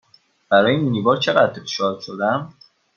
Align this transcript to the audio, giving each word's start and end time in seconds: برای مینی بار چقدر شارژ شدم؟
برای 0.49 0.77
مینی 0.77 1.01
بار 1.01 1.17
چقدر 1.17 1.65
شارژ 1.65 2.05
شدم؟ 2.05 2.53